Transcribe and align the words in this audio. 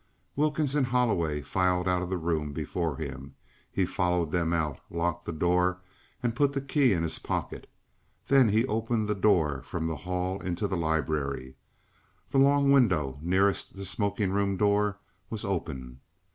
Wilkins 0.35 0.73
and 0.73 0.87
Holloway 0.87 1.43
filed 1.43 1.87
out 1.87 2.01
of 2.01 2.09
the 2.09 2.17
room 2.17 2.53
before 2.53 2.97
him; 2.97 3.35
he 3.71 3.85
followed 3.85 4.31
them 4.31 4.51
out, 4.51 4.79
locked 4.89 5.25
the 5.25 5.31
door 5.31 5.79
and 6.23 6.35
put 6.35 6.53
the 6.53 6.59
key 6.59 6.91
in 6.91 7.03
his 7.03 7.19
pocket. 7.19 7.69
Then 8.27 8.49
he 8.49 8.65
opened 8.65 9.07
the 9.07 9.13
door 9.13 9.61
from 9.61 9.85
the 9.85 9.97
hall 9.97 10.41
into 10.41 10.67
the 10.67 10.75
library. 10.75 11.55
The 12.31 12.39
long 12.39 12.71
window 12.71 13.19
nearest 13.21 13.75
the 13.75 13.85
smoking 13.85 14.31
room 14.31 14.57
door 14.57 14.97
was 15.29 15.45
open. 15.45 15.99